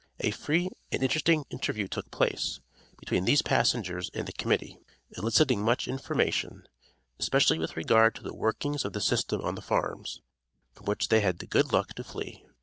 [0.21, 2.59] A free and interesting interview took place,
[2.97, 4.79] between these passengers and the Committee,
[5.15, 6.67] eliciting much information,
[7.19, 10.23] especially with regard to the workings of the system on the farms,
[10.73, 12.43] from which they had the good luck to flee.